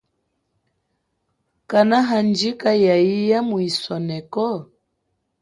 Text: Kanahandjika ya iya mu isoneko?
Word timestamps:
Kanahandjika 1.69 2.69
ya 2.85 2.95
iya 3.17 3.39
mu 3.47 3.57
isoneko? 3.69 4.47